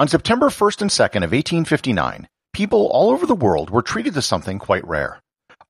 On 0.00 0.08
September 0.08 0.46
1st 0.46 0.80
and 0.80 0.90
2nd 0.90 1.24
of 1.24 1.32
1859, 1.32 2.26
people 2.54 2.86
all 2.86 3.10
over 3.10 3.26
the 3.26 3.34
world 3.34 3.68
were 3.68 3.82
treated 3.82 4.14
to 4.14 4.22
something 4.22 4.58
quite 4.58 4.88
rare. 4.88 5.20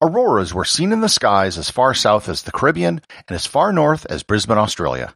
Auroras 0.00 0.54
were 0.54 0.64
seen 0.64 0.92
in 0.92 1.00
the 1.00 1.08
skies 1.08 1.58
as 1.58 1.68
far 1.68 1.94
south 1.94 2.28
as 2.28 2.42
the 2.44 2.52
Caribbean 2.52 3.00
and 3.10 3.34
as 3.34 3.44
far 3.44 3.72
north 3.72 4.06
as 4.06 4.22
Brisbane, 4.22 4.56
Australia. 4.56 5.12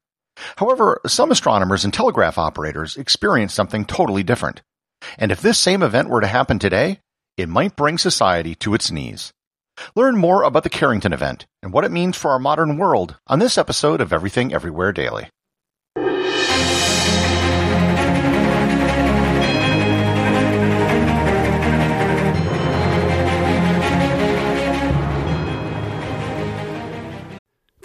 However, 0.56 1.00
some 1.06 1.30
astronomers 1.30 1.84
and 1.84 1.94
telegraph 1.94 2.38
operators 2.38 2.96
experienced 2.96 3.54
something 3.54 3.84
totally 3.84 4.24
different. 4.24 4.62
And 5.16 5.30
if 5.30 5.40
this 5.40 5.60
same 5.60 5.84
event 5.84 6.08
were 6.08 6.20
to 6.20 6.26
happen 6.26 6.58
today, 6.58 6.98
it 7.36 7.48
might 7.48 7.76
bring 7.76 7.98
society 7.98 8.56
to 8.56 8.74
its 8.74 8.90
knees. 8.90 9.32
Learn 9.94 10.16
more 10.16 10.42
about 10.42 10.64
the 10.64 10.70
Carrington 10.70 11.12
event 11.12 11.46
and 11.62 11.72
what 11.72 11.84
it 11.84 11.92
means 11.92 12.16
for 12.16 12.32
our 12.32 12.40
modern 12.40 12.78
world 12.78 13.14
on 13.28 13.38
this 13.38 13.58
episode 13.58 14.00
of 14.00 14.12
Everything 14.12 14.52
Everywhere 14.52 14.90
Daily. 14.90 15.28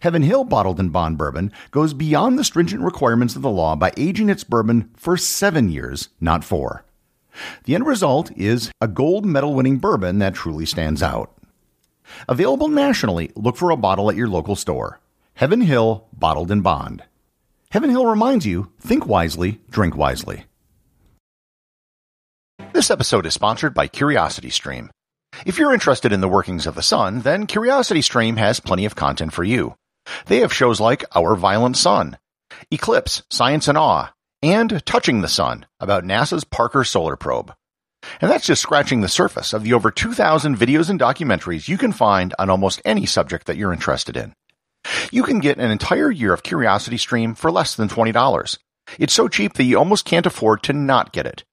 Heaven 0.00 0.22
Hill 0.22 0.44
Bottled 0.44 0.80
in 0.80 0.90
Bond 0.90 1.18
Bourbon 1.18 1.52
goes 1.70 1.94
beyond 1.94 2.38
the 2.38 2.44
stringent 2.44 2.82
requirements 2.82 3.36
of 3.36 3.42
the 3.42 3.50
law 3.50 3.76
by 3.76 3.92
aging 3.96 4.28
its 4.28 4.44
bourbon 4.44 4.90
for 4.96 5.16
seven 5.16 5.70
years, 5.70 6.08
not 6.20 6.44
four. 6.44 6.84
The 7.64 7.74
end 7.74 7.86
result 7.86 8.30
is 8.36 8.70
a 8.80 8.88
gold 8.88 9.24
medal 9.24 9.54
winning 9.54 9.78
bourbon 9.78 10.18
that 10.18 10.34
truly 10.34 10.66
stands 10.66 11.02
out. 11.02 11.32
Available 12.28 12.68
nationally, 12.68 13.30
look 13.36 13.56
for 13.56 13.70
a 13.70 13.76
bottle 13.76 14.10
at 14.10 14.16
your 14.16 14.28
local 14.28 14.56
store. 14.56 14.98
Heaven 15.34 15.60
Hill 15.60 16.08
Bottled 16.12 16.50
in 16.50 16.62
Bond. 16.62 17.04
Heaven 17.70 17.90
Hill 17.90 18.06
reminds 18.06 18.46
you 18.46 18.72
think 18.80 19.06
wisely, 19.06 19.60
drink 19.70 19.96
wisely. 19.96 20.44
This 22.72 22.90
episode 22.90 23.26
is 23.26 23.34
sponsored 23.34 23.74
by 23.74 23.88
CuriosityStream. 23.88 24.90
If 25.46 25.58
you're 25.58 25.72
interested 25.72 26.12
in 26.12 26.20
the 26.20 26.28
workings 26.28 26.66
of 26.66 26.74
the 26.74 26.82
sun, 26.82 27.20
then 27.20 27.46
CuriosityStream 27.46 28.38
has 28.38 28.60
plenty 28.60 28.84
of 28.84 28.96
content 28.96 29.32
for 29.32 29.44
you. 29.44 29.76
They 30.26 30.38
have 30.38 30.52
shows 30.52 30.80
like 30.80 31.04
Our 31.14 31.36
Violent 31.36 31.76
Sun, 31.76 32.18
Eclipse, 32.70 33.22
Science 33.30 33.68
and 33.68 33.78
Awe, 33.78 34.12
and 34.42 34.84
Touching 34.84 35.20
the 35.20 35.28
Sun 35.28 35.66
about 35.80 36.04
NASA's 36.04 36.44
Parker 36.44 36.82
Solar 36.84 37.16
Probe. 37.16 37.54
And 38.20 38.30
that's 38.30 38.46
just 38.46 38.62
scratching 38.62 39.00
the 39.00 39.08
surface 39.08 39.52
of 39.52 39.62
the 39.62 39.74
over 39.74 39.90
2,000 39.90 40.56
videos 40.56 40.88
and 40.88 40.98
documentaries 40.98 41.68
you 41.68 41.76
can 41.76 41.92
find 41.92 42.34
on 42.38 42.50
almost 42.50 42.82
any 42.84 43.06
subject 43.06 43.46
that 43.46 43.56
you're 43.56 43.72
interested 43.72 44.16
in. 44.16 44.32
You 45.10 45.22
can 45.22 45.40
get 45.40 45.58
an 45.58 45.70
entire 45.70 46.10
year 46.10 46.32
of 46.32 46.42
CuriosityStream 46.42 47.36
for 47.36 47.50
less 47.50 47.74
than 47.74 47.88
$20. 47.88 48.58
It's 48.98 49.12
so 49.12 49.28
cheap 49.28 49.54
that 49.54 49.64
you 49.64 49.78
almost 49.78 50.04
can't 50.04 50.26
afford 50.26 50.62
to 50.64 50.72
not 50.72 51.12
get 51.12 51.26
it. 51.26 51.44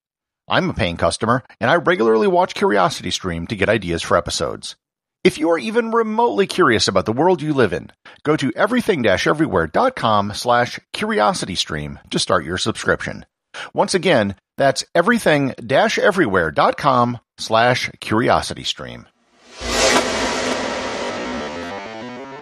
I'm 0.48 0.70
a 0.70 0.74
paying 0.74 0.96
customer, 0.96 1.42
and 1.60 1.68
I 1.70 1.76
regularly 1.76 2.26
watch 2.28 2.54
Curiosity 2.54 3.10
Stream 3.10 3.46
to 3.48 3.56
get 3.56 3.68
ideas 3.68 4.02
for 4.02 4.16
episodes. 4.16 4.76
If 5.24 5.38
you 5.38 5.50
are 5.50 5.58
even 5.58 5.90
remotely 5.90 6.46
curious 6.46 6.86
about 6.86 7.04
the 7.04 7.12
world 7.12 7.42
you 7.42 7.52
live 7.52 7.72
in, 7.72 7.90
go 8.22 8.36
to 8.36 8.52
everything-everywhere.com 8.54 10.32
slash 10.34 10.78
curiositystream 10.94 11.98
to 12.10 12.20
start 12.20 12.44
your 12.44 12.58
subscription. 12.58 13.26
Once 13.74 13.92
again, 13.92 14.36
that's 14.56 14.84
everything-everywhere.com 14.94 17.18
slash 17.38 17.90
curiositystream. 18.00 19.06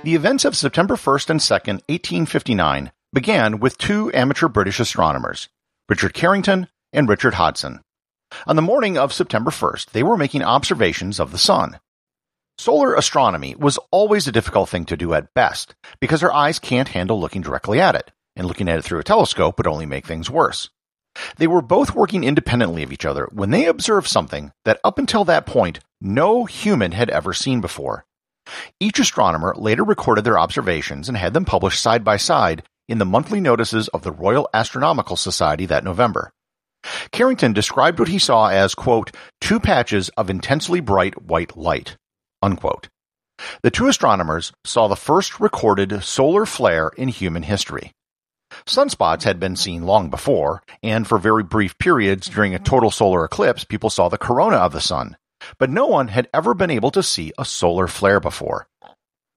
The 0.02 0.14
events 0.14 0.44
of 0.44 0.54
September 0.54 0.96
1st 0.96 1.30
and 1.30 1.40
2nd, 1.40 1.80
1859 1.88 2.92
began 3.14 3.60
with 3.60 3.78
two 3.78 4.12
amateur 4.12 4.48
British 4.48 4.78
astronomers, 4.78 5.48
Richard 5.88 6.12
Carrington 6.12 6.68
and 6.92 7.08
Richard 7.08 7.32
Hodgson. 7.34 7.80
On 8.46 8.56
the 8.56 8.62
morning 8.62 8.98
of 8.98 9.12
September 9.12 9.50
1st, 9.50 9.90
they 9.90 10.02
were 10.02 10.16
making 10.16 10.42
observations 10.42 11.20
of 11.20 11.32
the 11.32 11.38
sun. 11.38 11.78
Solar 12.58 12.94
astronomy 12.94 13.54
was 13.56 13.78
always 13.90 14.28
a 14.28 14.32
difficult 14.32 14.68
thing 14.68 14.84
to 14.86 14.96
do 14.96 15.14
at 15.14 15.34
best 15.34 15.74
because 16.00 16.22
our 16.22 16.32
eyes 16.32 16.58
can't 16.58 16.88
handle 16.88 17.20
looking 17.20 17.42
directly 17.42 17.80
at 17.80 17.94
it, 17.94 18.12
and 18.36 18.46
looking 18.46 18.68
at 18.68 18.78
it 18.78 18.82
through 18.82 19.00
a 19.00 19.04
telescope 19.04 19.58
would 19.58 19.66
only 19.66 19.86
make 19.86 20.06
things 20.06 20.30
worse. 20.30 20.70
They 21.36 21.46
were 21.46 21.62
both 21.62 21.94
working 21.94 22.24
independently 22.24 22.82
of 22.82 22.92
each 22.92 23.04
other 23.04 23.28
when 23.32 23.50
they 23.50 23.66
observed 23.66 24.08
something 24.08 24.52
that 24.64 24.80
up 24.84 24.98
until 24.98 25.24
that 25.24 25.46
point 25.46 25.80
no 26.00 26.44
human 26.44 26.92
had 26.92 27.10
ever 27.10 27.32
seen 27.32 27.60
before. 27.60 28.04
Each 28.78 28.98
astronomer 28.98 29.54
later 29.56 29.84
recorded 29.84 30.24
their 30.24 30.38
observations 30.38 31.08
and 31.08 31.16
had 31.16 31.32
them 31.32 31.44
published 31.44 31.80
side 31.80 32.04
by 32.04 32.16
side 32.16 32.62
in 32.88 32.98
the 32.98 33.06
monthly 33.06 33.40
notices 33.40 33.88
of 33.88 34.02
the 34.02 34.12
Royal 34.12 34.48
Astronomical 34.52 35.16
Society 35.16 35.66
that 35.66 35.84
November. 35.84 36.32
Carrington 37.12 37.52
described 37.52 37.98
what 37.98 38.08
he 38.08 38.18
saw 38.18 38.48
as, 38.48 38.74
quote, 38.74 39.14
two 39.40 39.60
patches 39.60 40.08
of 40.10 40.30
intensely 40.30 40.80
bright 40.80 41.22
white 41.22 41.56
light, 41.56 41.96
unquote. 42.42 42.88
The 43.62 43.70
two 43.70 43.88
astronomers 43.88 44.52
saw 44.64 44.88
the 44.88 44.96
first 44.96 45.40
recorded 45.40 46.02
solar 46.02 46.46
flare 46.46 46.90
in 46.96 47.08
human 47.08 47.42
history. 47.42 47.92
Sunspots 48.66 49.24
had 49.24 49.40
been 49.40 49.56
seen 49.56 49.82
long 49.82 50.10
before, 50.10 50.62
and 50.82 51.06
for 51.06 51.18
very 51.18 51.42
brief 51.42 51.76
periods 51.78 52.28
during 52.28 52.54
a 52.54 52.60
total 52.60 52.90
solar 52.90 53.24
eclipse, 53.24 53.64
people 53.64 53.90
saw 53.90 54.08
the 54.08 54.18
corona 54.18 54.56
of 54.56 54.72
the 54.72 54.80
sun. 54.80 55.16
But 55.58 55.70
no 55.70 55.86
one 55.86 56.08
had 56.08 56.28
ever 56.32 56.54
been 56.54 56.70
able 56.70 56.90
to 56.92 57.02
see 57.02 57.32
a 57.36 57.44
solar 57.44 57.88
flare 57.88 58.20
before. 58.20 58.66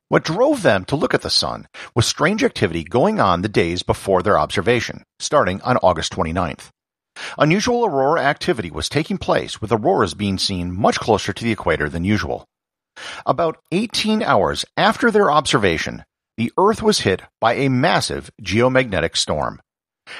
What 0.09 0.23
drove 0.23 0.61
them 0.61 0.85
to 0.85 0.95
look 0.95 1.13
at 1.13 1.21
the 1.21 1.29
sun 1.29 1.67
was 1.93 2.05
strange 2.05 2.43
activity 2.43 2.83
going 2.83 3.19
on 3.19 3.41
the 3.41 3.49
days 3.49 3.83
before 3.83 4.21
their 4.21 4.39
observation, 4.39 5.03
starting 5.19 5.61
on 5.63 5.77
August 5.77 6.13
29th. 6.13 6.69
Unusual 7.37 7.85
aurora 7.85 8.21
activity 8.21 8.71
was 8.71 8.89
taking 8.89 9.17
place 9.17 9.61
with 9.61 9.71
auroras 9.71 10.13
being 10.13 10.37
seen 10.37 10.73
much 10.73 10.99
closer 10.99 11.33
to 11.33 11.43
the 11.43 11.51
equator 11.51 11.89
than 11.89 12.03
usual. 12.03 12.45
About 13.25 13.57
18 13.71 14.23
hours 14.23 14.65
after 14.75 15.11
their 15.11 15.31
observation, 15.31 16.03
the 16.37 16.51
Earth 16.57 16.81
was 16.81 17.01
hit 17.01 17.21
by 17.39 17.53
a 17.53 17.69
massive 17.69 18.31
geomagnetic 18.41 19.17
storm. 19.17 19.61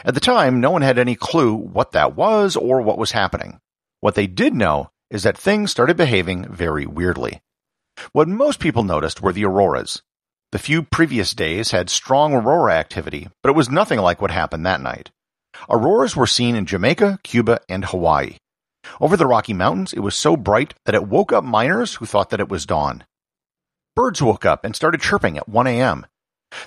At 0.04 0.14
the 0.14 0.20
time, 0.20 0.60
no 0.60 0.72
one 0.72 0.82
had 0.82 0.98
any 0.98 1.16
clue 1.16 1.54
what 1.54 1.92
that 1.92 2.16
was 2.16 2.56
or 2.56 2.82
what 2.82 2.98
was 2.98 3.12
happening. 3.12 3.60
What 4.00 4.16
they 4.16 4.28
did 4.28 4.54
know 4.54 4.90
is 5.10 5.24
that 5.24 5.38
things 5.38 5.72
started 5.72 5.98
behaving 5.98 6.52
very 6.52 6.86
weirdly. 6.86 7.42
What 8.12 8.28
most 8.28 8.60
people 8.60 8.84
noticed 8.84 9.22
were 9.22 9.34
the 9.34 9.46
auroras. 9.46 10.02
The 10.52 10.60
few 10.60 10.84
previous 10.84 11.34
days 11.34 11.72
had 11.72 11.90
strong 11.90 12.34
aurora 12.34 12.74
activity, 12.76 13.28
but 13.42 13.50
it 13.50 13.56
was 13.56 13.70
nothing 13.70 14.00
like 14.00 14.22
what 14.22 14.32
happened 14.32 14.66
that 14.66 14.82
night. 14.82 15.12
Auroras 15.70 16.16
were 16.16 16.28
seen 16.28 16.56
in 16.56 16.66
Jamaica, 16.66 17.20
Cuba, 17.24 17.60
and 17.68 17.86
Hawaii. 17.86 18.38
Over 19.02 19.18
the 19.18 19.28
Rocky 19.28 19.54
Mountains, 19.54 19.94
it 19.94 20.00
was 20.00 20.16
so 20.16 20.38
bright 20.38 20.74
that 20.86 20.96
it 20.96 21.08
woke 21.08 21.34
up 21.34 21.44
miners 21.44 21.96
who 21.96 22.06
thought 22.06 22.30
that 22.30 22.40
it 22.40 22.50
was 22.50 22.66
dawn. 22.66 23.04
Birds 23.96 24.22
woke 24.22 24.46
up 24.46 24.64
and 24.64 24.76
started 24.76 25.02
chirping 25.02 25.38
at 25.38 25.50
1 25.50 25.68
a.m. 25.68 26.06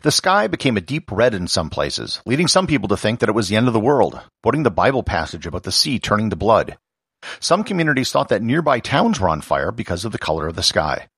The 0.02 0.10
sky 0.10 0.46
became 0.46 0.76
a 0.76 0.82
deep 0.82 1.10
red 1.10 1.34
in 1.34 1.48
some 1.48 1.70
places, 1.70 2.20
leading 2.26 2.48
some 2.48 2.66
people 2.66 2.88
to 2.88 2.96
think 2.96 3.20
that 3.20 3.28
it 3.28 3.34
was 3.34 3.48
the 3.48 3.56
end 3.56 3.66
of 3.66 3.72
the 3.72 3.80
world, 3.80 4.20
quoting 4.42 4.62
the 4.62 4.70
Bible 4.70 5.02
passage 5.02 5.46
about 5.46 5.62
the 5.62 5.72
sea 5.72 5.98
turning 5.98 6.30
to 6.30 6.36
blood. 6.36 6.76
Some 7.38 7.64
communities 7.64 8.10
thought 8.10 8.28
that 8.28 8.42
nearby 8.42 8.80
towns 8.80 9.20
were 9.20 9.28
on 9.28 9.40
fire 9.40 9.72
because 9.72 10.04
of 10.04 10.12
the 10.12 10.18
color 10.18 10.46
of 10.46 10.56
the 10.56 10.62
sky. 10.62 11.08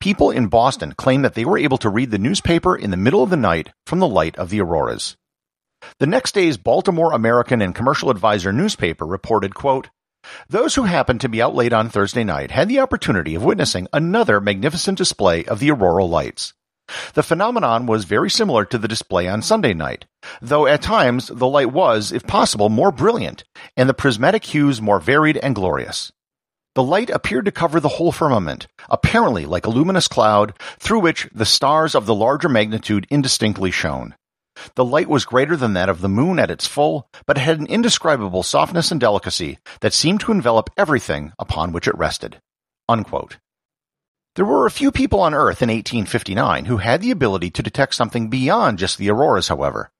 People 0.00 0.30
in 0.30 0.48
Boston 0.48 0.94
claimed 0.96 1.24
that 1.24 1.34
they 1.34 1.44
were 1.44 1.58
able 1.58 1.78
to 1.78 1.90
read 1.90 2.10
the 2.10 2.18
newspaper 2.18 2.76
in 2.76 2.90
the 2.90 2.96
middle 2.96 3.22
of 3.22 3.30
the 3.30 3.36
night 3.36 3.70
from 3.86 3.98
the 3.98 4.08
light 4.08 4.36
of 4.36 4.50
the 4.50 4.60
auroras. 4.60 5.16
The 5.98 6.06
next 6.06 6.34
day's 6.34 6.56
Baltimore 6.56 7.12
American 7.12 7.62
and 7.62 7.74
Commercial 7.74 8.10
Advertiser 8.10 8.52
newspaper 8.52 9.06
reported, 9.06 9.54
quote, 9.54 9.88
those 10.48 10.74
who 10.74 10.82
happened 10.82 11.20
to 11.20 11.28
be 11.28 11.40
out 11.40 11.54
late 11.54 11.72
on 11.72 11.88
Thursday 11.88 12.24
night 12.24 12.50
had 12.50 12.68
the 12.68 12.80
opportunity 12.80 13.34
of 13.34 13.44
witnessing 13.44 13.86
another 13.92 14.40
magnificent 14.40 14.98
display 14.98 15.44
of 15.44 15.60
the 15.60 15.70
auroral 15.70 16.08
lights. 16.08 16.52
The 17.14 17.22
phenomenon 17.22 17.86
was 17.86 18.04
very 18.04 18.30
similar 18.30 18.64
to 18.66 18.78
the 18.78 18.88
display 18.88 19.28
on 19.28 19.42
Sunday 19.42 19.74
night, 19.74 20.04
though 20.40 20.66
at 20.66 20.82
times 20.82 21.28
the 21.28 21.46
light 21.46 21.72
was, 21.72 22.12
if 22.12 22.26
possible, 22.26 22.68
more 22.68 22.92
brilliant, 22.92 23.44
and 23.76 23.88
the 23.88 23.94
prismatic 23.94 24.44
hues 24.44 24.80
more 24.80 25.00
varied 25.00 25.36
and 25.38 25.54
glorious. 25.54 26.12
The 26.76 26.82
light 26.82 27.10
appeared 27.10 27.46
to 27.46 27.52
cover 27.52 27.80
the 27.80 27.88
whole 27.88 28.12
firmament, 28.12 28.66
apparently 28.88 29.46
like 29.46 29.66
a 29.66 29.70
luminous 29.70 30.08
cloud, 30.08 30.52
through 30.78 31.00
which 31.00 31.28
the 31.32 31.46
stars 31.46 31.94
of 31.94 32.06
the 32.06 32.14
larger 32.14 32.48
magnitude 32.48 33.06
indistinctly 33.10 33.70
shone. 33.70 34.14
The 34.74 34.84
light 34.84 35.08
was 35.08 35.24
greater 35.24 35.56
than 35.56 35.74
that 35.74 35.88
of 35.88 36.00
the 36.00 36.08
moon 36.08 36.38
at 36.38 36.50
its 36.50 36.66
full, 36.66 37.08
but 37.26 37.38
had 37.38 37.60
an 37.60 37.66
indescribable 37.66 38.42
softness 38.42 38.90
and 38.90 39.00
delicacy 39.00 39.58
that 39.80 39.92
seemed 39.92 40.20
to 40.20 40.32
envelop 40.32 40.70
everything 40.76 41.32
upon 41.38 41.72
which 41.72 41.88
it 41.88 41.96
rested. 41.96 42.40
Unquote. 42.88 43.38
There 44.36 44.44
were 44.44 44.66
a 44.66 44.70
few 44.70 44.92
people 44.92 45.20
on 45.20 45.32
Earth 45.32 45.62
in 45.62 45.70
1859 45.70 46.66
who 46.66 46.76
had 46.76 47.00
the 47.00 47.10
ability 47.10 47.50
to 47.50 47.62
detect 47.62 47.94
something 47.94 48.28
beyond 48.28 48.78
just 48.78 48.98
the 48.98 49.10
auroras, 49.10 49.48
however. 49.48 49.90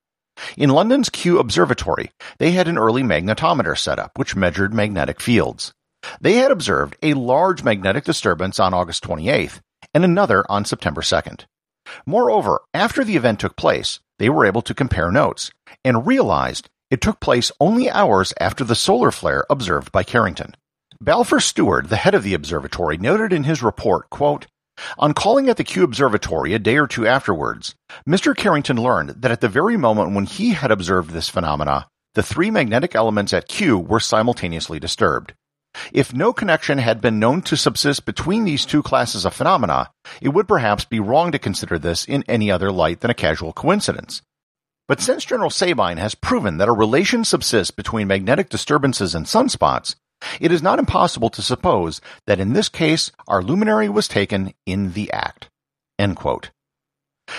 In 0.56 0.68
London's 0.68 1.08
Kew 1.08 1.38
Observatory, 1.38 2.10
they 2.38 2.50
had 2.50 2.68
an 2.68 2.76
early 2.76 3.02
magnetometer 3.02 3.76
set 3.76 3.98
up, 3.98 4.12
which 4.18 4.36
measured 4.36 4.74
magnetic 4.74 5.20
fields. 5.20 5.72
They 6.20 6.34
had 6.34 6.50
observed 6.50 6.96
a 7.02 7.14
large 7.14 7.62
magnetic 7.62 8.04
disturbance 8.04 8.60
on 8.60 8.74
August 8.74 9.02
28th 9.04 9.60
and 9.94 10.04
another 10.04 10.44
on 10.50 10.64
September 10.64 11.00
2nd. 11.00 11.46
Moreover, 12.04 12.60
after 12.74 13.04
the 13.04 13.16
event 13.16 13.40
took 13.40 13.56
place, 13.56 14.00
they 14.18 14.28
were 14.28 14.46
able 14.46 14.62
to 14.62 14.74
compare 14.74 15.10
notes 15.10 15.50
and 15.84 16.06
realized 16.06 16.68
it 16.90 17.00
took 17.00 17.20
place 17.20 17.50
only 17.60 17.90
hours 17.90 18.32
after 18.40 18.64
the 18.64 18.74
solar 18.74 19.10
flare 19.10 19.44
observed 19.50 19.92
by 19.92 20.02
Carrington. 20.02 20.54
Balfour 21.00 21.40
Stewart, 21.40 21.88
the 21.88 21.96
head 21.96 22.14
of 22.14 22.22
the 22.22 22.34
observatory, 22.34 22.96
noted 22.96 23.32
in 23.32 23.44
his 23.44 23.62
report, 23.62 24.08
quote, 24.10 24.46
on 24.98 25.14
calling 25.14 25.48
at 25.48 25.56
the 25.56 25.64
Kew 25.64 25.84
Observatory 25.84 26.54
a 26.54 26.58
day 26.58 26.76
or 26.76 26.86
two 26.86 27.06
afterwards, 27.06 27.74
Mr. 28.08 28.36
Carrington 28.36 28.76
learned 28.76 29.10
that 29.22 29.30
at 29.30 29.40
the 29.40 29.48
very 29.48 29.76
moment 29.76 30.14
when 30.14 30.26
he 30.26 30.52
had 30.52 30.70
observed 30.70 31.10
this 31.10 31.28
phenomena, 31.28 31.88
the 32.14 32.22
three 32.22 32.50
magnetic 32.50 32.94
elements 32.94 33.32
at 33.32 33.48
Kew 33.48 33.78
were 33.78 34.00
simultaneously 34.00 34.78
disturbed. 34.78 35.34
If 35.92 36.14
no 36.14 36.32
connection 36.32 36.78
had 36.78 37.00
been 37.00 37.18
known 37.18 37.42
to 37.42 37.56
subsist 37.56 38.04
between 38.04 38.44
these 38.44 38.64
two 38.64 38.82
classes 38.82 39.24
of 39.24 39.34
phenomena, 39.34 39.90
it 40.20 40.30
would 40.30 40.48
perhaps 40.48 40.84
be 40.84 41.00
wrong 41.00 41.32
to 41.32 41.38
consider 41.38 41.78
this 41.78 42.04
in 42.04 42.24
any 42.28 42.50
other 42.50 42.70
light 42.72 43.00
than 43.00 43.10
a 43.10 43.14
casual 43.14 43.52
coincidence. 43.52 44.22
But 44.88 45.00
since 45.00 45.24
General 45.24 45.50
Sabine 45.50 45.96
has 45.96 46.14
proven 46.14 46.58
that 46.58 46.68
a 46.68 46.72
relation 46.72 47.24
subsists 47.24 47.72
between 47.72 48.06
magnetic 48.06 48.48
disturbances 48.48 49.14
and 49.14 49.26
sunspots, 49.26 49.96
it 50.40 50.52
is 50.52 50.62
not 50.62 50.78
impossible 50.78 51.28
to 51.30 51.42
suppose 51.42 52.00
that 52.26 52.40
in 52.40 52.52
this 52.52 52.68
case 52.68 53.10
our 53.26 53.42
luminary 53.42 53.88
was 53.88 54.08
taken 54.08 54.54
in 54.64 54.92
the 54.92 55.10
act. 55.12 55.50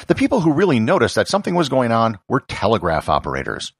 The 0.08 0.16
people 0.16 0.42
who 0.42 0.52
really 0.52 0.80
noticed 0.80 1.16
that 1.16 1.28
something 1.28 1.56
was 1.56 1.70
going 1.70 1.92
on 1.92 2.20
were 2.28 2.42
telegraph 2.42 3.08
operators. 3.08 3.74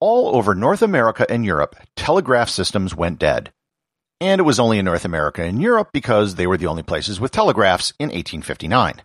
All 0.00 0.36
over 0.36 0.54
North 0.54 0.82
America 0.82 1.26
and 1.28 1.44
Europe, 1.44 1.76
telegraph 1.96 2.48
systems 2.48 2.94
went 2.94 3.18
dead. 3.18 3.52
And 4.22 4.38
it 4.38 4.44
was 4.44 4.60
only 4.60 4.78
in 4.78 4.84
North 4.84 5.04
America 5.04 5.42
and 5.42 5.60
Europe 5.60 5.88
because 5.92 6.36
they 6.36 6.46
were 6.46 6.56
the 6.56 6.68
only 6.68 6.84
places 6.84 7.18
with 7.18 7.32
telegraphs 7.32 7.92
in 7.98 8.04
1859. 8.04 9.02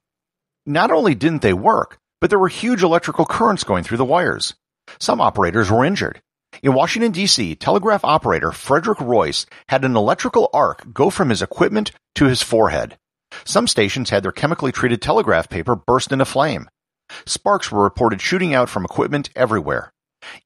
Not 0.68 0.92
only 0.92 1.16
didn't 1.16 1.42
they 1.42 1.54
work, 1.54 1.98
but 2.22 2.30
there 2.30 2.38
were 2.38 2.48
huge 2.48 2.84
electrical 2.84 3.26
currents 3.26 3.64
going 3.64 3.84
through 3.84 3.98
the 3.98 4.06
wires. 4.06 4.54
Some 5.00 5.20
operators 5.20 5.72
were 5.72 5.84
injured. 5.84 6.22
In 6.62 6.76
Washington, 6.76 7.14
D.C., 7.14 7.56
telegraph 7.56 8.06
operator 8.06 8.52
Frederick 8.52 9.02
Royce 9.02 9.48
had 9.70 9.84
an 9.84 9.96
electrical 9.96 10.52
arc 10.54 10.94
go 10.94 11.10
from 11.10 11.30
his 11.30 11.42
equipment 11.42 11.94
to 12.14 12.26
his 12.26 12.44
forehead. 12.44 13.00
Some 13.44 13.66
stations 13.66 14.12
had 14.12 14.22
their 14.22 14.32
chemically 14.32 14.72
treated 14.72 15.02
telegraph 15.02 15.50
paper 15.50 15.76
burst 15.76 16.12
into 16.12 16.26
flame. 16.26 16.70
Sparks 17.26 17.72
were 17.72 17.82
reported 17.82 18.22
shooting 18.22 18.54
out 18.54 18.70
from 18.70 18.86
equipment 18.86 19.32
everywhere. 19.36 19.94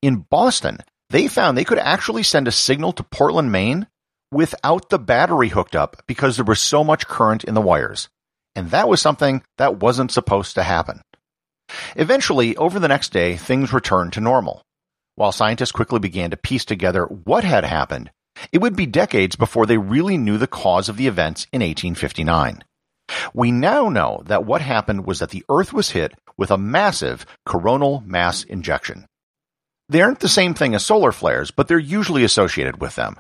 In 0.02 0.26
Boston, 0.30 0.78
they 1.10 1.28
found 1.28 1.58
they 1.58 1.66
could 1.66 1.78
actually 1.78 2.24
send 2.24 2.48
a 2.48 2.54
signal 2.54 2.94
to 2.94 3.04
Portland, 3.04 3.52
Maine 3.52 3.88
without 4.32 4.90
the 4.90 5.00
battery 5.00 5.50
hooked 5.50 5.76
up 5.76 6.04
because 6.08 6.36
there 6.36 6.46
was 6.46 6.60
so 6.60 6.84
much 6.84 7.08
current 7.08 7.44
in 7.44 7.54
the 7.54 7.62
wires. 7.62 8.10
And 8.56 8.72
that 8.72 8.90
was 8.90 9.02
something 9.02 9.44
that 9.58 9.80
wasn't 9.80 10.12
supposed 10.12 10.56
to 10.56 10.64
happen. 10.64 11.02
Eventually, 11.96 12.56
over 12.58 12.80
the 12.80 12.88
next 12.88 13.14
day, 13.14 13.38
things 13.38 13.74
returned 13.74 14.14
to 14.14 14.22
normal. 14.22 14.62
While 15.16 15.32
scientists 15.32 15.72
quickly 15.72 16.00
began 16.00 16.32
to 16.32 16.38
piece 16.38 16.66
together 16.66 17.06
what 17.06 17.44
had 17.44 17.64
happened, 17.64 18.12
it 18.52 18.60
would 18.60 18.76
be 18.76 18.86
decades 18.86 19.36
before 19.36 19.66
they 19.66 19.78
really 19.78 20.18
knew 20.18 20.38
the 20.38 20.48
cause 20.48 20.90
of 20.90 20.98
the 20.98 21.08
events 21.08 21.48
in 21.52 21.62
1859. 21.62 22.64
We 23.34 23.52
now 23.52 23.90
know 23.90 24.24
that 24.26 24.46
what 24.46 24.62
happened 24.62 25.06
was 25.06 25.20
that 25.20 25.30
the 25.30 25.44
Earth 25.50 25.74
was 25.74 25.92
hit 25.92 26.14
with 26.38 26.52
a 26.52 26.58
massive 26.58 27.26
coronal 27.46 28.04
mass 28.06 28.46
ejection. 28.46 29.06
They 29.90 30.02
aren't 30.02 30.22
the 30.22 30.30
same 30.30 30.54
thing 30.54 30.74
as 30.74 30.86
solar 30.86 31.12
flares, 31.12 31.52
but 31.52 31.68
they're 31.68 31.78
usually 31.78 32.24
associated 32.24 32.80
with 32.80 32.96
them. 32.96 33.18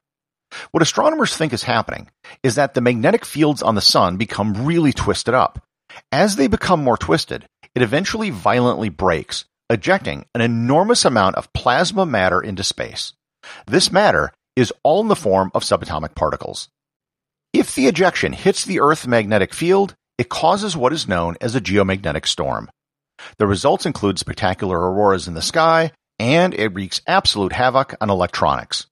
What 0.72 0.84
astronomers 0.84 1.36
think 1.36 1.54
is 1.54 1.64
happening 1.64 2.10
is 2.44 2.56
that 2.56 2.74
the 2.74 2.82
magnetic 2.82 3.26
fields 3.26 3.62
on 3.62 3.76
the 3.76 3.82
sun 3.82 4.18
become 4.18 4.66
really 4.66 4.94
twisted 4.94 5.34
up. 5.34 5.64
As 6.12 6.36
they 6.36 6.48
become 6.48 6.84
more 6.84 6.98
twisted, 6.98 7.46
it 7.76 7.82
eventually 7.82 8.30
violently 8.30 8.90
breaks, 8.90 9.46
ejecting 9.70 10.26
an 10.36 10.42
enormous 10.42 11.06
amount 11.06 11.36
of 11.36 11.52
plasma 11.54 12.06
matter 12.06 12.42
into 12.42 12.64
space. 12.64 13.14
This 13.66 13.92
matter 13.92 14.32
is 14.56 14.74
all 14.84 15.02
in 15.02 15.08
the 15.08 15.16
form 15.16 15.52
of 15.54 15.64
subatomic 15.64 16.16
particles. 16.16 16.70
If 17.54 17.76
the 17.76 17.88
ejection 17.88 18.34
hits 18.34 18.66
the 18.66 18.80
Earth's 18.80 19.08
magnetic 19.08 19.54
field, 19.54 19.96
it 20.18 20.30
causes 20.30 20.78
what 20.78 20.94
is 20.94 21.08
known 21.08 21.36
as 21.42 21.56
a 21.56 21.62
geomagnetic 21.62 22.26
storm. 22.26 22.70
The 23.38 23.48
results 23.48 23.86
include 23.86 24.20
spectacular 24.20 24.80
auroras 24.80 25.28
in 25.28 25.34
the 25.34 25.42
sky, 25.42 25.92
and 26.20 26.54
it 26.54 26.74
wreaks 26.74 27.02
absolute 27.08 27.54
havoc 27.54 27.96
on 28.02 28.10
electronics. 28.10 28.88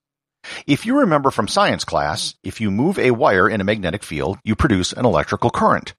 If 0.65 0.85
you 0.85 0.99
remember 0.99 1.31
from 1.31 1.47
science 1.47 1.83
class, 1.83 2.35
if 2.43 2.61
you 2.61 2.71
move 2.71 2.97
a 2.97 3.11
wire 3.11 3.49
in 3.49 3.61
a 3.61 3.65
magnetic 3.65 4.03
field, 4.03 4.39
you 4.43 4.55
produce 4.55 4.93
an 4.93 5.05
electrical 5.05 5.49
current. 5.49 5.93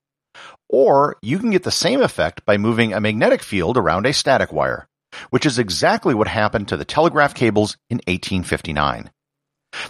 Or 0.68 1.16
you 1.20 1.38
can 1.38 1.50
get 1.50 1.64
the 1.64 1.70
same 1.70 2.00
effect 2.00 2.44
by 2.44 2.56
moving 2.56 2.92
a 2.92 3.00
magnetic 3.00 3.42
field 3.42 3.76
around 3.76 4.06
a 4.06 4.12
static 4.12 4.52
wire, 4.52 4.88
which 5.30 5.44
is 5.44 5.58
exactly 5.58 6.14
what 6.14 6.28
happened 6.28 6.68
to 6.68 6.76
the 6.76 6.84
telegraph 6.84 7.34
cables 7.34 7.76
in 7.88 7.96
1859. 8.06 9.10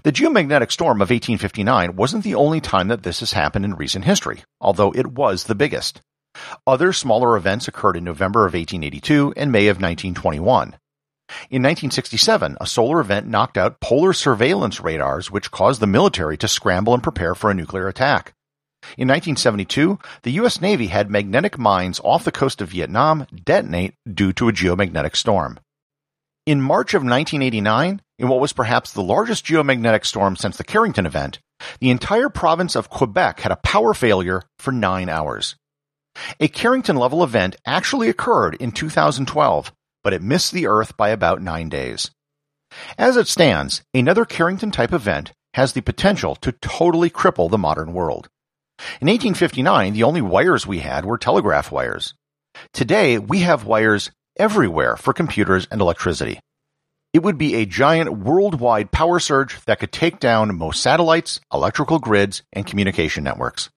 The 0.03 0.13
geomagnetic 0.13 0.73
storm 0.73 0.99
of 1.01 1.11
1859 1.11 1.97
wasn't 1.97 2.25
the 2.25 2.35
only 2.35 2.61
time 2.61 2.89
that 2.89 3.03
this 3.03 3.21
has 3.21 3.33
happened 3.33 3.65
in 3.65 3.75
recent 3.75 4.05
history, 4.05 4.43
although 4.61 4.93
it 4.93 5.07
was 5.07 5.45
the 5.45 5.55
biggest. 5.55 6.03
Other 6.67 6.93
smaller 6.93 7.37
events 7.37 7.67
occurred 7.69 7.97
in 7.97 8.05
November 8.05 8.41
of 8.41 8.55
1882 8.55 9.35
and 9.37 9.51
May 9.51 9.69
of 9.69 9.77
1921. 9.77 10.77
In 11.51 11.63
1967, 11.63 12.57
a 12.61 12.67
solar 12.67 13.01
event 13.01 13.27
knocked 13.27 13.57
out 13.57 13.81
polar 13.81 14.13
surveillance 14.13 14.81
radars 14.81 15.31
which 15.31 15.51
caused 15.51 15.81
the 15.81 15.87
military 15.87 16.37
to 16.39 16.49
scramble 16.49 16.95
and 16.95 17.03
prepare 17.03 17.35
for 17.35 17.51
a 17.51 17.55
nuclear 17.55 17.89
attack. 17.89 18.35
In 18.97 19.09
1972, 19.09 19.99
the 20.23 20.33
U.S. 20.33 20.61
Navy 20.61 20.87
had 20.87 21.11
magnetic 21.11 21.59
mines 21.59 22.01
off 22.03 22.25
the 22.25 22.33
coast 22.33 22.61
of 22.61 22.71
Vietnam 22.71 23.27
detonate 23.45 23.95
due 24.13 24.33
to 24.33 24.49
a 24.49 24.53
geomagnetic 24.53 25.17
storm. 25.17 25.61
In 26.47 26.63
March 26.63 26.95
of 26.95 27.03
1989, 27.03 28.01
in 28.19 28.29
what 28.29 28.41
was 28.41 28.53
perhaps 28.53 28.93
the 28.93 29.03
largest 29.03 29.45
geomagnetic 29.45 30.05
storm 30.05 30.37
since 30.37 30.57
the 30.57 30.65
Carrington 30.65 31.07
event, 31.07 31.39
the 31.81 31.91
entire 31.91 32.29
province 32.29 32.75
of 32.75 32.89
Quebec 32.89 33.41
had 33.41 33.53
a 33.53 33.57
power 33.57 33.95
failure 33.95 34.43
for 34.59 34.73
nine 34.73 35.09
hours. 35.09 35.57
A 36.41 36.49
Carrington 36.49 36.97
level 36.97 37.23
event 37.23 37.57
actually 37.67 38.09
occurred 38.09 38.55
in 38.57 38.73
2012, 38.73 39.73
but 40.03 40.13
it 40.13 40.23
missed 40.23 40.53
the 40.53 40.67
Earth 40.67 40.97
by 40.97 41.11
about 41.11 41.43
nine 41.43 41.69
days. 41.69 42.11
As 42.97 43.17
it 43.17 43.29
stands, 43.29 43.83
another 43.93 44.25
Carrington 44.25 44.71
type 44.71 44.93
event 44.93 45.33
has 45.55 45.73
the 45.73 45.81
potential 45.81 46.37
to 46.37 46.53
totally 46.53 47.11
cripple 47.11 47.51
the 47.51 47.59
modern 47.59 47.93
world. 47.93 48.29
In 49.01 49.09
1859, 49.09 49.93
the 49.93 50.05
only 50.05 50.23
wires 50.23 50.67
we 50.67 50.79
had 50.79 51.05
were 51.05 51.19
telegraph 51.19 51.71
wires. 51.71 52.15
Today, 52.73 53.19
we 53.19 53.41
have 53.41 53.65
wires 53.65 54.11
everywhere 54.39 54.97
for 54.97 55.13
computers 55.13 55.67
and 55.71 55.81
electricity. 55.81 56.41
It 57.13 57.23
would 57.23 57.39
be 57.39 57.57
a 57.57 57.67
giant 57.67 58.19
worldwide 58.19 58.93
power 58.93 59.19
surge 59.19 59.63
that 59.65 59.81
could 59.81 59.93
take 59.93 60.21
down 60.21 60.57
most 60.57 60.81
satellites, 60.81 61.41
electrical 61.53 61.99
grids, 61.99 62.43
and 62.53 62.67
communication 62.67 63.25
networks. 63.25 63.69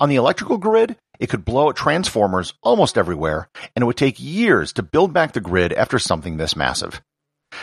On 0.00 0.08
the 0.08 0.16
electrical 0.16 0.58
grid, 0.58 0.96
it 1.20 1.28
could 1.28 1.44
blow 1.44 1.68
out 1.68 1.76
transformers 1.76 2.54
almost 2.62 2.96
everywhere, 2.96 3.48
and 3.76 3.82
it 3.82 3.86
would 3.86 3.98
take 3.98 4.18
years 4.18 4.72
to 4.72 4.82
build 4.82 5.12
back 5.12 5.32
the 5.32 5.40
grid 5.40 5.72
after 5.72 5.98
something 5.98 6.38
this 6.38 6.56
massive. 6.56 7.02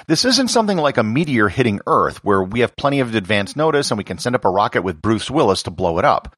This 0.08 0.26
isn't 0.26 0.50
something 0.50 0.78
like 0.78 0.98
a 0.98 1.04
meteor 1.04 1.50
hitting 1.50 1.82
Earth 1.88 2.24
where 2.24 2.44
we 2.44 2.60
have 2.60 2.76
plenty 2.76 3.00
of 3.00 3.16
advance 3.16 3.56
notice 3.56 3.90
and 3.90 3.98
we 3.98 4.04
can 4.04 4.20
send 4.20 4.36
up 4.36 4.46
a 4.46 4.50
rocket 4.50 4.84
with 4.84 5.02
Bruce 5.02 5.32
Willis 5.32 5.64
to 5.64 5.72
blow 5.72 5.98
it 5.98 6.06
up. 6.06 6.36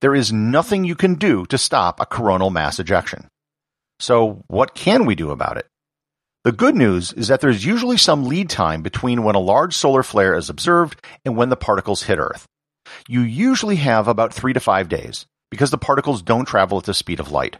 There 0.00 0.14
is 0.14 0.32
nothing 0.32 0.84
you 0.84 0.94
can 0.94 1.14
do 1.14 1.46
to 1.46 1.56
stop 1.56 2.00
a 2.00 2.06
coronal 2.06 2.50
mass 2.50 2.78
ejection. 2.78 3.28
So, 4.00 4.44
what 4.48 4.74
can 4.74 5.06
we 5.06 5.14
do 5.14 5.30
about 5.30 5.56
it? 5.56 5.66
The 6.44 6.52
good 6.52 6.76
news 6.76 7.12
is 7.12 7.28
that 7.28 7.40
there's 7.40 7.64
usually 7.64 7.96
some 7.96 8.24
lead 8.24 8.50
time 8.50 8.82
between 8.82 9.22
when 9.22 9.34
a 9.34 9.40
large 9.40 9.74
solar 9.74 10.02
flare 10.02 10.36
is 10.36 10.50
observed 10.50 11.02
and 11.24 11.36
when 11.36 11.48
the 11.48 11.56
particles 11.56 12.02
hit 12.02 12.18
Earth. 12.18 12.46
You 13.08 13.20
usually 13.22 13.76
have 13.76 14.06
about 14.06 14.34
three 14.34 14.52
to 14.52 14.60
five 14.60 14.88
days 14.88 15.26
because 15.50 15.70
the 15.70 15.78
particles 15.78 16.22
don't 16.22 16.46
travel 16.46 16.78
at 16.78 16.84
the 16.84 16.94
speed 16.94 17.20
of 17.20 17.30
light. 17.30 17.56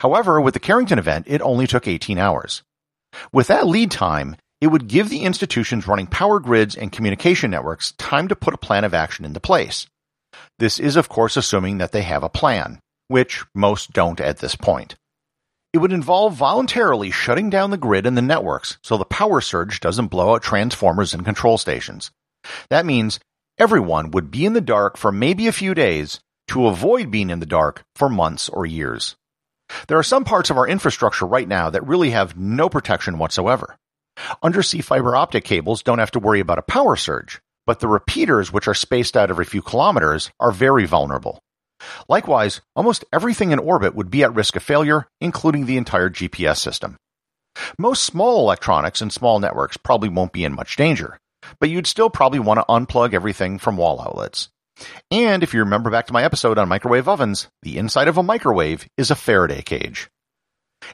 However, 0.00 0.40
with 0.40 0.54
the 0.54 0.60
Carrington 0.60 0.98
event, 0.98 1.26
it 1.28 1.42
only 1.42 1.66
took 1.66 1.86
18 1.86 2.18
hours. 2.18 2.62
With 3.32 3.48
that 3.48 3.66
lead 3.66 3.90
time, 3.90 4.36
it 4.60 4.68
would 4.68 4.88
give 4.88 5.08
the 5.08 5.22
institutions 5.22 5.88
running 5.88 6.06
power 6.06 6.38
grids 6.38 6.76
and 6.76 6.92
communication 6.92 7.50
networks 7.50 7.92
time 7.92 8.28
to 8.28 8.36
put 8.36 8.54
a 8.54 8.58
plan 8.58 8.84
of 8.84 8.94
action 8.94 9.24
into 9.24 9.40
place. 9.40 9.86
This 10.58 10.78
is, 10.78 10.96
of 10.96 11.08
course, 11.08 11.36
assuming 11.36 11.78
that 11.78 11.92
they 11.92 12.02
have 12.02 12.22
a 12.22 12.28
plan, 12.28 12.78
which 13.08 13.44
most 13.54 13.92
don't 13.92 14.20
at 14.20 14.38
this 14.38 14.54
point. 14.54 14.94
It 15.72 15.78
would 15.78 15.92
involve 15.92 16.34
voluntarily 16.34 17.10
shutting 17.10 17.50
down 17.50 17.70
the 17.70 17.78
grid 17.78 18.06
and 18.06 18.16
the 18.16 18.22
networks 18.22 18.78
so 18.82 18.96
the 18.96 19.04
power 19.04 19.40
surge 19.40 19.80
doesn't 19.80 20.08
blow 20.08 20.34
out 20.34 20.42
transformers 20.42 21.14
and 21.14 21.24
control 21.24 21.58
stations. 21.58 22.10
That 22.68 22.86
means 22.86 23.20
everyone 23.58 24.10
would 24.10 24.30
be 24.30 24.44
in 24.44 24.52
the 24.52 24.60
dark 24.60 24.96
for 24.96 25.10
maybe 25.10 25.46
a 25.46 25.52
few 25.52 25.74
days 25.74 26.20
to 26.52 26.66
avoid 26.66 27.10
being 27.10 27.30
in 27.30 27.40
the 27.40 27.46
dark 27.46 27.82
for 27.96 28.10
months 28.10 28.50
or 28.50 28.66
years. 28.66 29.16
There 29.88 29.96
are 29.96 30.02
some 30.02 30.22
parts 30.22 30.50
of 30.50 30.58
our 30.58 30.68
infrastructure 30.68 31.24
right 31.24 31.48
now 31.48 31.70
that 31.70 31.86
really 31.86 32.10
have 32.10 32.36
no 32.36 32.68
protection 32.68 33.16
whatsoever. 33.16 33.76
Undersea 34.42 34.82
fiber 34.82 35.16
optic 35.16 35.44
cables 35.44 35.82
don't 35.82 35.98
have 35.98 36.10
to 36.10 36.18
worry 36.18 36.40
about 36.40 36.58
a 36.58 36.62
power 36.62 36.94
surge, 36.94 37.40
but 37.66 37.80
the 37.80 37.88
repeaters, 37.88 38.52
which 38.52 38.68
are 38.68 38.74
spaced 38.74 39.16
out 39.16 39.30
every 39.30 39.46
few 39.46 39.62
kilometers, 39.62 40.30
are 40.38 40.52
very 40.52 40.84
vulnerable. 40.84 41.40
Likewise, 42.06 42.60
almost 42.76 43.06
everything 43.14 43.52
in 43.52 43.58
orbit 43.58 43.94
would 43.94 44.10
be 44.10 44.22
at 44.22 44.34
risk 44.34 44.54
of 44.54 44.62
failure, 44.62 45.08
including 45.22 45.64
the 45.64 45.78
entire 45.78 46.10
GPS 46.10 46.58
system. 46.58 46.98
Most 47.78 48.02
small 48.02 48.40
electronics 48.40 49.00
and 49.00 49.10
small 49.10 49.40
networks 49.40 49.78
probably 49.78 50.10
won't 50.10 50.34
be 50.34 50.44
in 50.44 50.54
much 50.54 50.76
danger, 50.76 51.18
but 51.60 51.70
you'd 51.70 51.86
still 51.86 52.10
probably 52.10 52.40
want 52.40 52.60
to 52.60 52.66
unplug 52.66 53.14
everything 53.14 53.58
from 53.58 53.78
wall 53.78 54.02
outlets. 54.02 54.50
And 55.10 55.42
if 55.42 55.54
you 55.54 55.60
remember 55.60 55.90
back 55.90 56.06
to 56.06 56.12
my 56.12 56.24
episode 56.24 56.58
on 56.58 56.68
microwave 56.68 57.08
ovens, 57.08 57.48
the 57.62 57.78
inside 57.78 58.08
of 58.08 58.18
a 58.18 58.22
microwave 58.22 58.88
is 58.96 59.10
a 59.10 59.16
Faraday 59.16 59.62
cage. 59.62 60.08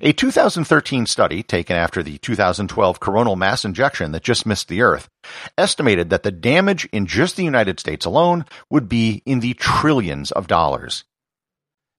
A 0.01 0.13
2013 0.13 1.07
study 1.07 1.43
taken 1.43 1.77
after 1.77 2.03
the 2.03 2.19
2012 2.19 3.01
coronal 3.01 3.37
mass 3.37 3.65
ejection 3.65 4.13
that 4.13 4.23
just 4.23 4.47
missed 4.47 4.69
the 4.69 4.83
Earth 4.83 5.09
estimated 5.57 6.11
that 6.11 6.23
the 6.23 6.31
damage 6.31 6.89
in 6.93 7.07
just 7.07 7.37
the 7.37 7.45
United 7.45 7.81
States 7.81 8.07
alone 8.07 8.45
would 8.71 8.89
be 8.89 9.23
in 9.25 9.41
the 9.41 9.55
trillions 9.55 10.31
of 10.31 10.47
dollars. 10.47 11.05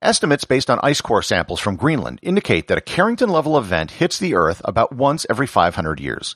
Estimates 0.02 0.46
based 0.46 0.70
on 0.70 0.80
ice 0.82 1.02
core 1.02 1.22
samples 1.22 1.60
from 1.60 1.76
Greenland 1.76 2.20
indicate 2.22 2.68
that 2.68 2.78
a 2.78 2.82
Carrington 2.82 3.30
level 3.30 3.58
event 3.58 3.92
hits 3.92 4.18
the 4.18 4.34
Earth 4.34 4.62
about 4.64 4.96
once 4.96 5.26
every 5.30 5.48
500 5.48 6.00
years. 6.00 6.36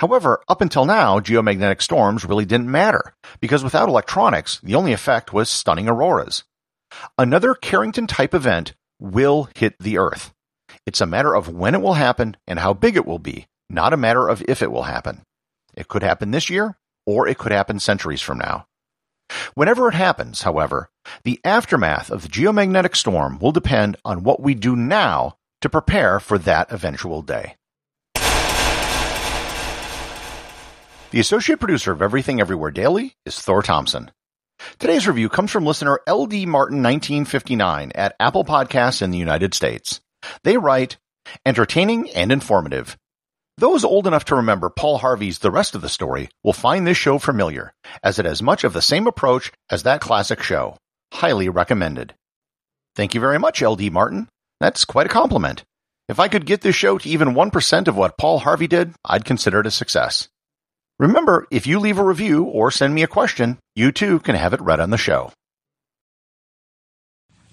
However, 0.00 0.42
up 0.48 0.60
until 0.60 0.84
now, 0.84 1.20
geomagnetic 1.20 1.80
storms 1.80 2.24
really 2.24 2.44
didn't 2.44 2.70
matter, 2.70 3.14
because 3.40 3.64
without 3.64 3.88
electronics, 3.88 4.60
the 4.62 4.74
only 4.74 4.92
effect 4.92 5.32
was 5.32 5.48
stunning 5.50 5.88
auroras. 5.88 6.44
Another 7.18 7.54
Carrington 7.54 8.06
type 8.06 8.34
event 8.34 8.74
will 9.00 9.48
hit 9.54 9.76
the 9.78 9.98
Earth. 9.98 10.32
It's 10.86 11.00
a 11.00 11.06
matter 11.06 11.34
of 11.34 11.48
when 11.48 11.74
it 11.74 11.80
will 11.80 11.94
happen 11.94 12.36
and 12.46 12.58
how 12.58 12.74
big 12.74 12.96
it 12.96 13.06
will 13.06 13.18
be, 13.18 13.46
not 13.68 13.92
a 13.92 13.98
matter 13.98 14.28
of 14.28 14.42
if 14.48 14.62
it 14.62 14.70
will 14.70 14.84
happen. 14.84 15.22
It 15.74 15.88
could 15.88 16.02
happen 16.02 16.30
this 16.30 16.50
year, 16.50 16.76
or 17.06 17.26
it 17.26 17.38
could 17.38 17.52
happen 17.52 17.78
centuries 17.78 18.22
from 18.22 18.38
now. 18.38 18.66
Whenever 19.54 19.88
it 19.88 19.94
happens, 19.94 20.42
however, 20.42 20.90
the 21.24 21.40
aftermath 21.44 22.10
of 22.10 22.22
the 22.22 22.28
geomagnetic 22.28 22.94
storm 22.94 23.38
will 23.38 23.52
depend 23.52 23.96
on 24.04 24.22
what 24.22 24.40
we 24.40 24.54
do 24.54 24.76
now 24.76 25.36
to 25.62 25.68
prepare 25.68 26.20
for 26.20 26.38
that 26.38 26.70
eventual 26.70 27.22
day. 27.22 27.56
The 31.14 31.20
associate 31.20 31.60
producer 31.60 31.92
of 31.92 32.02
Everything 32.02 32.40
Everywhere 32.40 32.72
Daily 32.72 33.14
is 33.24 33.38
Thor 33.38 33.62
Thompson. 33.62 34.10
Today's 34.80 35.06
review 35.06 35.28
comes 35.28 35.52
from 35.52 35.64
listener 35.64 36.00
LD 36.08 36.48
Martin 36.48 36.82
1959 36.82 37.92
at 37.94 38.16
Apple 38.18 38.44
Podcasts 38.44 39.00
in 39.00 39.12
the 39.12 39.18
United 39.18 39.54
States. 39.54 40.00
They 40.42 40.56
write, 40.56 40.96
entertaining 41.46 42.10
and 42.16 42.32
informative. 42.32 42.98
Those 43.58 43.84
old 43.84 44.08
enough 44.08 44.24
to 44.24 44.34
remember 44.34 44.70
Paul 44.70 44.98
Harvey's 44.98 45.38
The 45.38 45.52
Rest 45.52 45.76
of 45.76 45.82
the 45.82 45.88
Story 45.88 46.30
will 46.42 46.52
find 46.52 46.84
this 46.84 46.96
show 46.96 47.20
familiar, 47.20 47.74
as 48.02 48.18
it 48.18 48.24
has 48.24 48.42
much 48.42 48.64
of 48.64 48.72
the 48.72 48.82
same 48.82 49.06
approach 49.06 49.52
as 49.70 49.84
that 49.84 50.00
classic 50.00 50.42
show. 50.42 50.78
Highly 51.12 51.48
recommended. 51.48 52.12
Thank 52.96 53.14
you 53.14 53.20
very 53.20 53.38
much, 53.38 53.62
LD 53.62 53.92
Martin. 53.92 54.26
That's 54.58 54.84
quite 54.84 55.06
a 55.06 55.10
compliment. 55.10 55.62
If 56.08 56.18
I 56.18 56.26
could 56.26 56.44
get 56.44 56.62
this 56.62 56.74
show 56.74 56.98
to 56.98 57.08
even 57.08 57.36
1% 57.36 57.86
of 57.86 57.96
what 57.96 58.18
Paul 58.18 58.40
Harvey 58.40 58.66
did, 58.66 58.94
I'd 59.04 59.24
consider 59.24 59.60
it 59.60 59.68
a 59.68 59.70
success. 59.70 60.28
Remember, 60.98 61.46
if 61.50 61.66
you 61.66 61.80
leave 61.80 61.98
a 61.98 62.04
review 62.04 62.44
or 62.44 62.70
send 62.70 62.94
me 62.94 63.02
a 63.02 63.08
question, 63.08 63.58
you 63.74 63.90
too 63.90 64.20
can 64.20 64.36
have 64.36 64.52
it 64.52 64.60
read 64.60 64.78
on 64.78 64.90
the 64.90 64.98
show. 64.98 65.32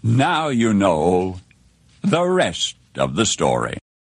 Now 0.04 0.50
you 0.50 0.74
know 0.74 1.40
the 2.02 2.24
rest 2.24 2.76
of 2.96 3.16
the 3.16 3.26
story. 3.26 3.78